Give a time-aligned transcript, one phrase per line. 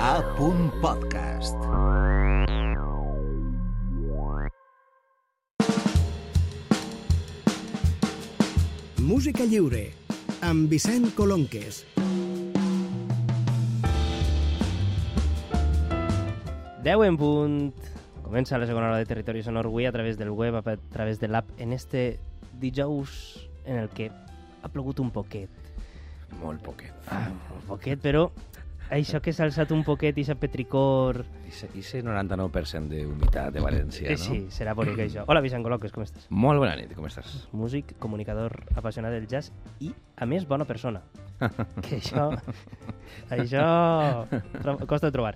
[0.00, 0.22] A.
[0.80, 1.56] Podcast.
[8.98, 9.92] Música lliure,
[10.42, 11.84] amb Vicent Colonques.
[16.82, 17.72] Deu en punt.
[18.22, 21.28] Comença la segona hora de Territori Sonor avui a través del web, a través de
[21.28, 22.18] l'app, en este
[22.60, 24.10] dijous en el que
[24.62, 25.48] ha plogut un poquet.
[26.42, 26.92] Molt poquet.
[27.08, 28.28] Ah, un poquet, però
[28.90, 31.22] això que s'ha alçat un poquet i s'ha petricor...
[31.46, 34.22] I ese 99% d'humitat de València, no?
[34.22, 35.26] Sí, serà bonic això.
[35.26, 36.28] Hola, Vicent Coloques, com estàs?
[36.30, 37.46] Molt bona nit, com estàs?
[37.56, 41.02] Músic, comunicador apassionat del jazz i, a més, bona persona.
[41.84, 42.28] que això...
[43.34, 43.64] això...
[44.86, 45.34] costa de trobar.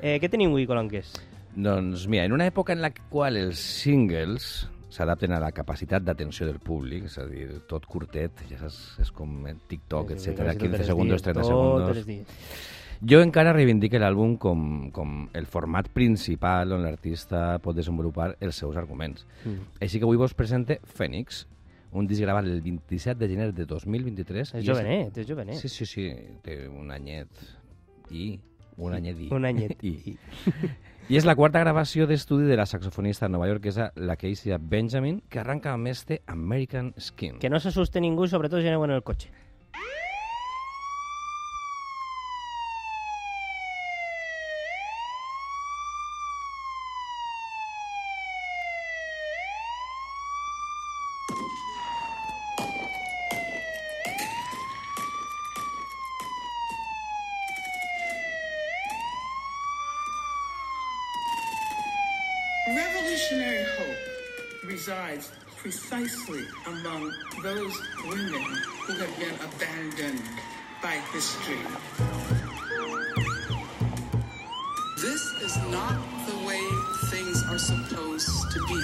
[0.00, 1.14] Eh, què tenim avui, Colonques?
[1.58, 6.46] Doncs mira, en una època en la qual els singles s'adapten a la capacitat d'atenció
[6.48, 10.32] del públic, és a dir, tot curtet, ja saps, és com TikTok, etc.
[10.32, 11.96] sí, 15 tots els segundos, dies, 30 tots segundos.
[11.96, 12.76] els dies.
[13.06, 14.62] Jo encara reivindico l'àlbum com,
[14.94, 19.26] com el format principal on l'artista pot desenvolupar els seus arguments.
[19.44, 19.78] Mm.
[19.84, 21.44] Així que avui vos presente Fènix,
[21.92, 24.54] un disc gravat el 27 de gener de 2023.
[24.58, 25.62] És i jovenet, és jovenet.
[25.62, 26.10] Sí, sí, sí,
[26.42, 27.46] té un anyet
[28.10, 28.32] i...
[28.78, 29.32] Un anyet i...
[29.34, 29.78] Un anyet.
[29.86, 30.18] I.
[31.08, 35.72] I és la quarta gravació d'estudi de la saxofonista novaiorquesa, la Keisia Benjamin, que arranca
[35.72, 37.38] amb este American Skin.
[37.40, 39.30] Que no s'assuste ningú, sobretot si aneu en el cotxe.
[63.18, 63.96] Revolutionary hope
[64.64, 68.44] resides precisely among those women
[68.82, 70.22] who have been abandoned
[70.80, 71.58] by history.
[75.00, 76.62] This is not the way
[77.10, 78.82] things are supposed to be.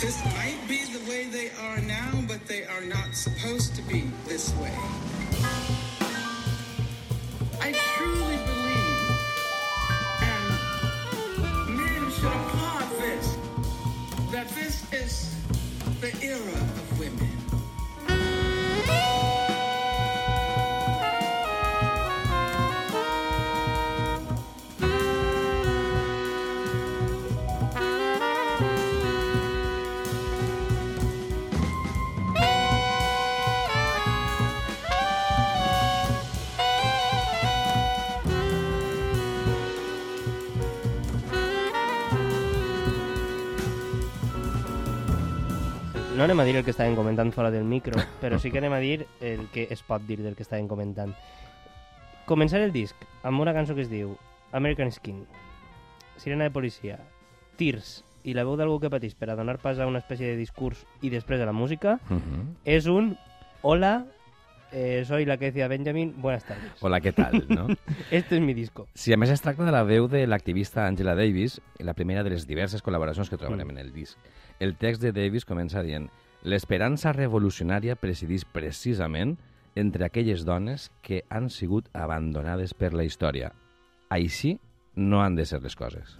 [0.00, 4.10] This might be the way they are now, but they are not supposed to be
[4.26, 5.85] this way.
[46.26, 48.80] Anem a dir el que estàvem comentant fora del micro, però sí que anem a
[48.82, 51.12] dir el que es pot dir del que estàvem comentant.
[52.26, 54.16] Començar el disc amb una cançó que es diu
[54.50, 55.22] American Skin,
[56.18, 56.98] Sirena de policia,
[57.60, 60.40] Tears i la veu d'algú que pateix per a donar pas a una espècie de
[60.40, 62.44] discurs i després a la música, Uh -huh.
[62.64, 63.16] és un
[63.62, 64.06] Hola,
[64.72, 66.72] eh, soy la que decía Benjamin, buenas tardes.
[66.80, 67.66] Hola, què tal, no?
[68.10, 68.88] Este es mi disco.
[68.94, 72.30] Sí, a més es tracta de la veu de l'activista Angela Davis, la primera de
[72.30, 73.70] les diverses col·laboracions que trobarem Mm.
[73.70, 74.18] en el disc.
[74.60, 76.08] El text de Davis comença dient
[76.42, 79.36] «L'esperança revolucionària presideix precisament
[79.74, 83.52] entre aquelles dones que han sigut abandonades per la història.
[84.08, 84.58] Així
[84.94, 86.18] no han de ser les coses».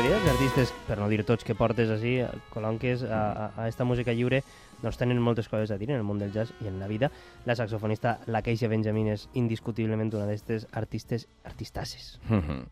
[0.00, 2.14] Majoria dels artistes, per no dir tots que portes així,
[2.54, 4.38] colonques a, a, a esta música lliure,
[4.80, 7.10] doncs tenen moltes coses a dir en el món del jazz i en la vida.
[7.44, 12.14] La saxofonista, la Keisha Benjamin, és indiscutiblement una d'aquestes artistes artistasses.
[12.30, 12.62] Mhm.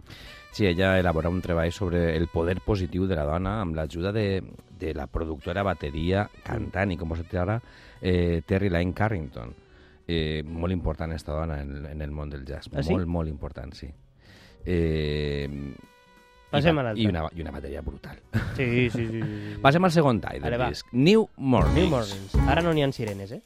[0.56, 4.40] Sí, ella elabora un treball sobre el poder positiu de la dona amb l'ajuda de,
[4.80, 7.60] de la productora bateria, cantant i compositora
[8.00, 9.52] eh, Terry Lane Carrington.
[10.08, 12.72] Eh, molt important esta dona en, en el món del jazz.
[12.72, 12.96] Ah, sí?
[12.96, 13.92] Molt, molt important, sí.
[14.64, 15.76] Eh,
[16.50, 17.02] Passem i, a l'altre.
[17.02, 18.18] I una, I una bateria brutal.
[18.56, 19.06] Sí, sí, sí.
[19.12, 19.54] sí.
[19.62, 20.88] Passem al segon tall del disc.
[20.92, 21.76] New Mornings.
[21.76, 22.36] New Mornings.
[22.48, 23.42] Ara no n'hi ha sirenes, eh?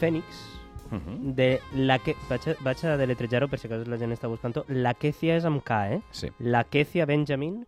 [0.00, 0.24] Fènix,
[0.90, 1.34] Mhm.
[1.34, 2.14] de la que...
[2.28, 4.64] Vaig a, vaig a deletrejar-ho per si acaso la gent està buscant-ho.
[4.68, 6.00] Laquecia és amb K, eh?
[6.12, 6.28] Sí.
[6.40, 7.64] Laquecia Benjamin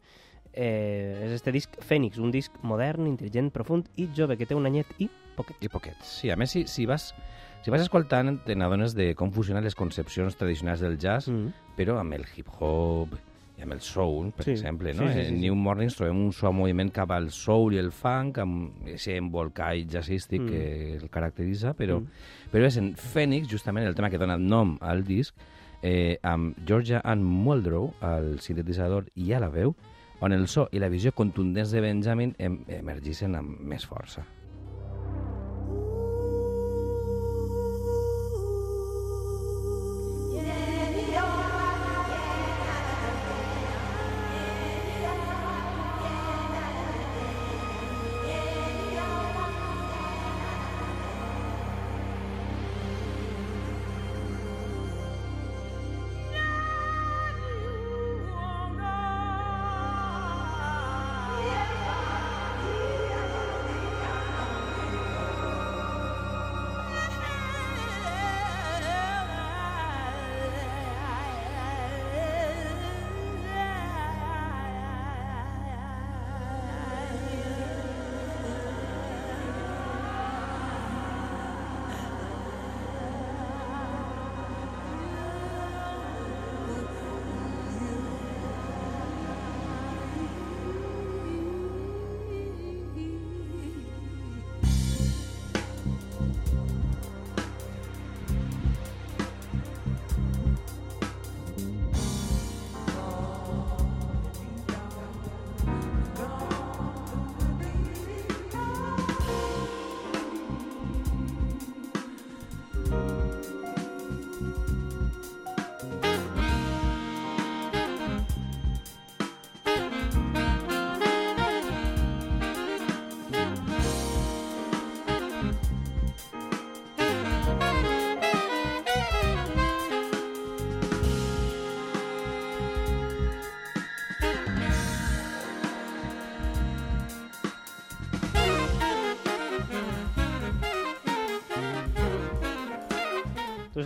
[0.53, 4.67] eh, és este disc Fènix, un disc modern, intel·ligent, profund i jove, que té un
[4.69, 5.57] anyet i poquet.
[5.65, 6.07] I poquets.
[6.21, 7.15] Sí, a més, si, si vas...
[7.67, 11.49] Si vas escoltant, te n'adones de com funcionen les concepcions tradicionals del jazz, Mm.
[11.77, 13.17] però amb el hip-hop
[13.59, 14.93] i amb el soul, per Sí, exemple.
[14.95, 15.07] No?
[15.09, 15.41] sí, sí, en sí.
[15.41, 19.87] New Mornings trobem un suau moviment cap al soul i el funk, amb aquest embolcall
[19.89, 20.49] jazzístic Mm.
[20.49, 22.07] que el caracteritza, però, Mm.
[22.53, 25.35] però és en Phoenix, justament el tema que dona nom al disc,
[25.83, 29.75] eh, amb Georgia Ann Muldrow al sintetitzador i a la veu,
[30.21, 34.25] on el so i la visió contundents de Benjamin em emergissin amb més força.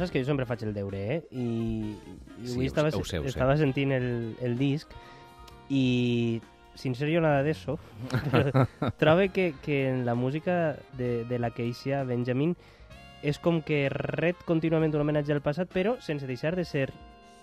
[0.00, 1.20] Saps que jo sempre faig el deure, eh?
[1.30, 1.44] I,
[2.40, 3.34] i Sí, avui ho estava, ho sé, ho sé.
[3.34, 4.08] estava sentint el,
[4.42, 4.90] el disc
[5.70, 6.40] i
[6.80, 7.76] sin ser jo nada d'això,
[8.32, 8.64] però
[8.98, 12.56] trobo que, que en la música de, de la que eixia Benjamin
[13.22, 16.88] és com que ret contínuament un homenatge al passat, però sense deixar de ser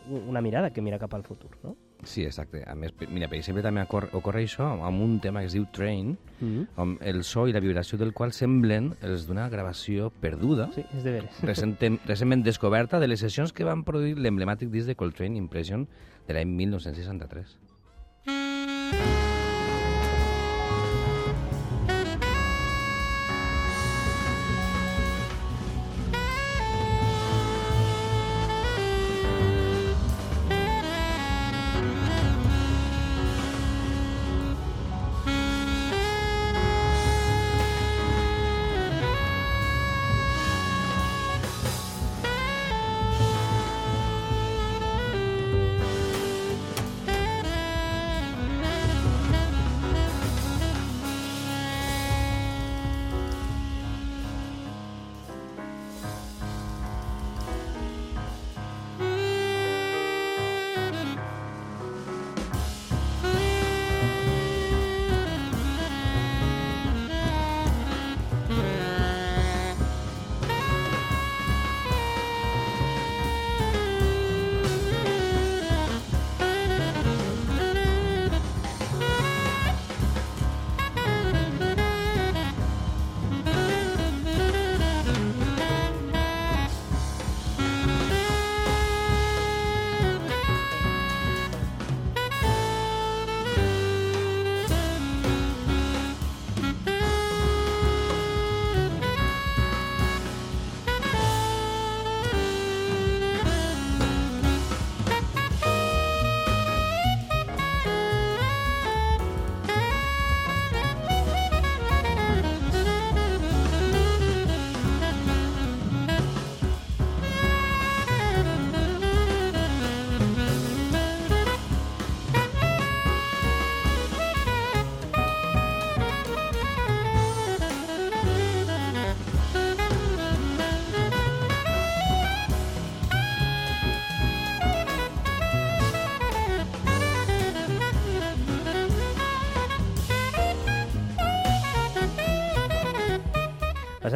[0.10, 1.76] una mirada que mira cap al futur, no?
[2.04, 2.63] Sí, exacte.
[2.68, 5.66] A més, mira, per exemple, també ocorre, ocorre això amb un tema que es diu
[5.72, 6.68] Train, Mm -hmm.
[6.77, 11.04] on el so i la vibració del qual semblen els d'una gravació perduda, Sí, és
[11.04, 11.42] de veres.
[11.42, 15.88] recenten, recentment descoberta de les sessions que van produir l'emblemàtic disc de Coltrane Impression
[16.27, 17.58] de l'any 1963.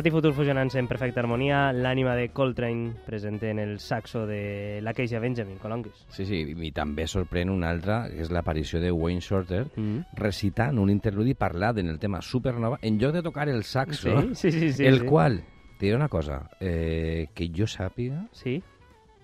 [0.02, 4.80] Passat i futur fusionant-se en perfecta harmonia, l'ànima de Coltrane present en el saxo de
[4.82, 6.08] la Keisha Benjamin, Colonquis.
[6.10, 10.00] Sí, sí, i, també sorprèn una altra, que és l'aparició de Wayne Shorter, Mm.
[10.18, 14.50] recitant un interludi parlat en el tema Supernova, en lloc de tocar el saxo, Sí,
[14.50, 14.74] sí, sí.
[14.74, 15.06] sí el sí.
[15.06, 15.44] qual,
[15.78, 18.64] te diré una cosa, eh, que jo sàpiga, Sí?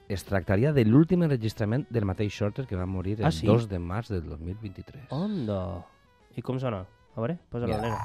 [0.07, 3.48] es tractaria de l'últim enregistrament del mateix Shorter que va morir el Ah, sí?
[3.48, 5.07] 2 de març del 2023.
[5.10, 5.84] Onda.
[6.36, 6.86] I com sona?
[7.15, 7.98] A veure, posa-la, Mira.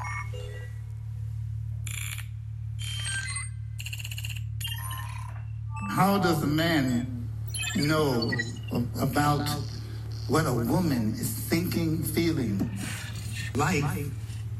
[5.92, 7.28] How does a man
[7.76, 8.32] know
[8.98, 9.46] about
[10.26, 12.70] what a woman is thinking, feeling?
[13.54, 13.84] Life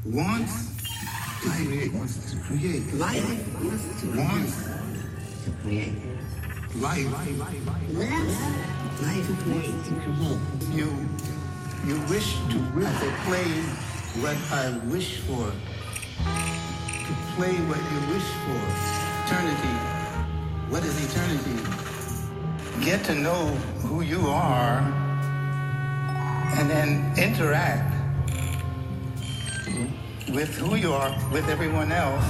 [0.05, 0.77] wants
[1.41, 1.91] to create.
[1.91, 2.93] Wants to create.
[2.93, 3.25] Life
[3.63, 4.63] wants
[5.43, 5.93] to create.
[6.75, 7.11] Life.
[9.01, 9.73] Life to create.
[10.71, 10.87] You,
[11.87, 12.59] you wish to
[13.25, 13.49] play
[14.21, 15.49] what I wish for.
[15.49, 18.61] To play what you wish for.
[19.25, 19.92] Eternity.
[20.73, 21.61] What is eternity?
[22.83, 23.45] Get to know
[23.85, 24.79] who you are
[26.57, 27.93] and then interact
[30.33, 32.25] with who you are with everyone else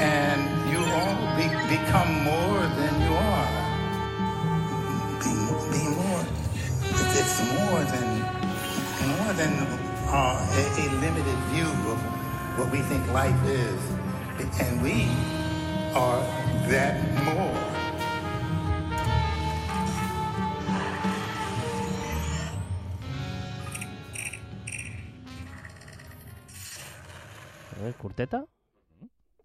[0.00, 0.40] and
[0.72, 3.52] you all be, become more than you are.
[5.20, 5.32] Be,
[5.76, 6.24] be more.
[7.20, 8.08] It's, more than
[9.12, 9.52] more than
[10.08, 12.00] uh, a, a limited view of
[12.56, 13.78] what we think life is.
[14.58, 15.41] And we
[15.94, 16.20] are
[16.68, 17.58] that more.
[27.72, 28.44] A veure, curteta,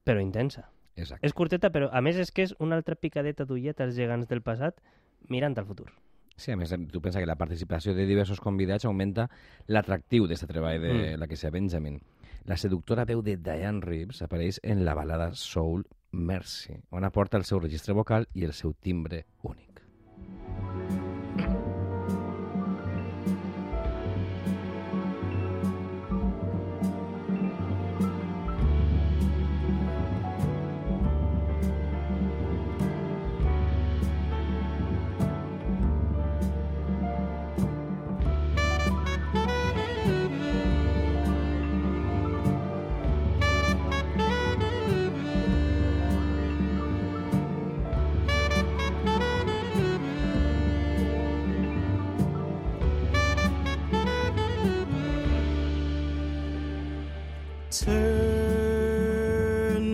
[0.03, 0.67] però intensa.
[0.97, 1.25] Exacte.
[1.27, 4.41] És curteta, però a més és que és una altra picadeta d'ullet als gegants del
[4.41, 4.79] passat
[5.29, 5.91] mirant al futur.
[6.37, 9.27] Sí, a més, tu pensa que la participació de diversos convidats augmenta
[9.67, 11.19] l'atractiu d'aquest treball de Mm.
[11.19, 11.99] la que sea Benjamin.
[12.45, 17.45] La seductora veu de Diane Reeves apareix en la balada Soul Mercy, on aporta el
[17.45, 19.66] seu registre vocal i el seu timbre únic.
[57.79, 57.93] Turn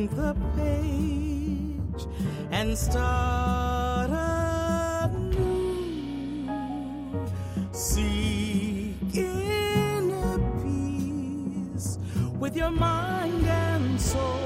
[0.08, 2.08] the page
[2.50, 4.10] and start
[5.12, 5.68] anew.
[7.74, 12.00] Seek inner peace
[12.40, 14.43] with your mind and soul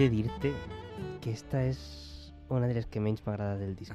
[0.00, 0.54] de dir-te
[1.20, 1.78] que esta és
[2.48, 3.92] una de les que menys m'agrada del disc.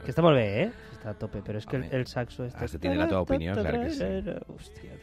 [0.00, 0.66] Que està molt bé, eh?
[0.94, 2.46] Està a tope, però és que el, el saxo...
[2.46, 2.62] Està...
[2.64, 4.06] has de tenir la teva opinió, clar que sí.
[4.54, 4.96] Hòstia,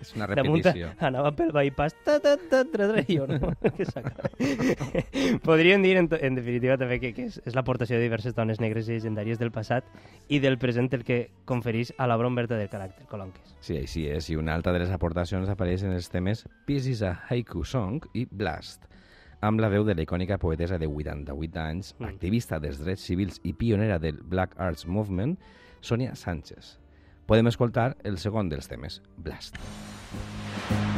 [0.00, 0.88] És una repetició.
[1.04, 5.04] anava pel bypass ta, ta, ta, tra, tra, i jo no, que.
[5.46, 8.90] Podríem dir en, en definitiva també que, que és, és l'aportació de diverses dones negres
[8.90, 9.86] i legendàries del passat
[10.26, 13.54] i del present el que conferís a l'obra un verdader caràcter, Colonques.
[13.60, 14.32] Sí, així és.
[14.32, 18.02] I una altra de les aportacions apareix en els temes Peace is a Haiku Song
[18.18, 18.88] i Blast,
[19.40, 22.04] amb la veu de la icònica poetesa de 88 anys, Mm.
[22.04, 25.38] activista dels drets civils i pionera del Black Arts Movement,
[25.80, 26.78] Sonia Sánchez.
[27.26, 29.56] Podem escoltar el segon dels temes, Blast.
[29.58, 30.97] calling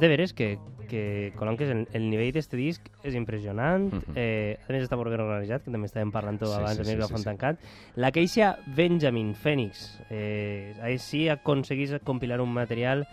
[0.00, 4.16] de veres que, que Colonques, el, el nivell d'este disc és impressionant, Mhm.
[4.16, 6.84] eh, a més està molt ben organitzat, que també estàvem parlant tot Sí, abans sí,
[6.84, 7.28] sí, micròfon sí, sí.
[7.28, 7.60] tancat.
[7.96, 13.06] La queixa Benjamin Phoenix, eh, així aconseguís compilar un material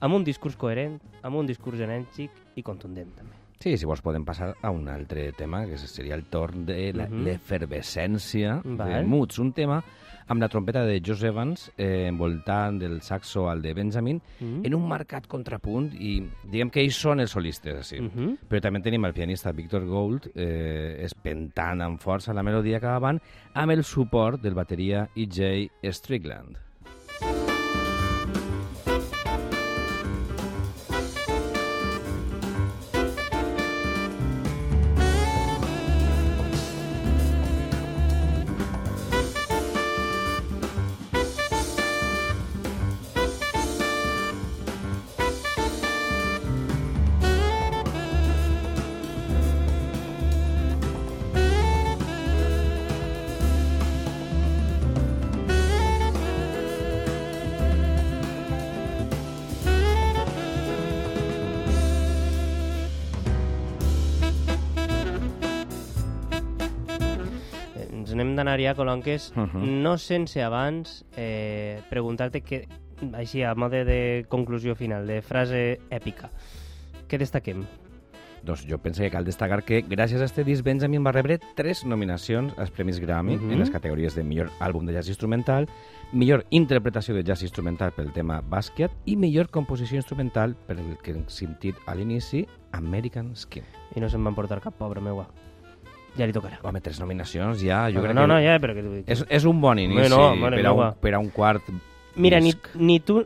[0.00, 3.36] amb un discurs coherent, amb un discurs enèrgic i contundent també.
[3.62, 7.06] Sí, si vols podem passar a un altre tema, que seria el torn de la-
[7.06, 7.22] Mhm.
[7.22, 9.06] l'efervescència de Val.
[9.06, 9.76] Moods, un tema
[10.26, 14.66] amb la trompeta de Josh Evans eh, envoltant del saxo al de Benjamin Mhm.
[14.66, 18.00] en un marcat contrapunt i diguem que ells són els solistes, així.
[18.02, 18.38] Mhm.
[18.48, 23.20] Però també tenim el pianista Victor Gold eh, espentant amb força la melodia que avant
[23.54, 25.70] amb el suport del bateria E.J.
[25.92, 26.56] Strickland.
[68.42, 69.82] Ens anem d'anar ja, Colonques, Mhm.
[69.82, 72.66] no sense abans eh, preguntar-te que,
[73.14, 76.30] així a mode de conclusió final, de frase èpica,
[77.08, 77.64] què destaquem?
[78.42, 81.84] Doncs jo penso que cal destacar que gràcies a este disc Benjamin va rebre tres
[81.86, 83.52] nominacions als Premis Grammy Mhm.
[83.52, 85.68] en les categories de millor àlbum de jazz instrumental,
[86.12, 91.12] millor interpretació de jazz instrumental pel tema Basquiat i millor composició instrumental per el que
[91.12, 93.62] hem sentit a l'inici, American Skin.
[93.94, 95.28] I no se'n van portar cap, pobra meua.
[96.18, 96.58] Ja li tocarà.
[96.68, 99.48] Home, tres nominacions ja, jo no, crec no, que no, ja, però que és, és
[99.48, 101.72] un bon inici no, mare per, a un, per a un quart
[102.14, 103.24] Mira, ni, ni tu...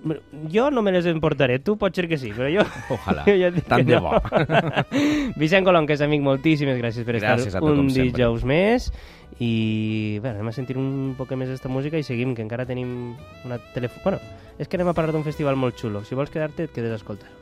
[0.53, 2.62] Jo no me les emportaré, tu pot ser que sí, però jo...
[2.94, 4.12] Ojalà, jo ja tant que de no.
[4.12, 4.20] bo.
[5.40, 8.12] Vicent Colom, que és amic, moltíssimes gràcies per Gràcies estar tu, un com sempre.
[8.14, 8.90] dijous més.
[9.42, 9.53] I
[10.22, 13.16] bé, anem a sentir un poc més d'esta música i seguim, que encara tenim
[13.49, 14.05] una telèfon...
[14.07, 14.22] Bueno,
[14.57, 16.07] és que anem a parlar d'un festival molt xulo.
[16.07, 17.36] Si vols quedar-te, et quedes a escoltar.